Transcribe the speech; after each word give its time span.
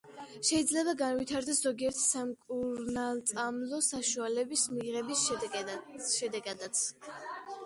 შეიძლება 0.47 0.93
განვითარდეს 1.01 1.59
ზოგიერთი 1.65 2.01
სამკურნალწამლო 2.05 3.83
საშუალების 3.89 4.65
მიღების 4.79 5.27
შედეგადაც. 6.17 6.83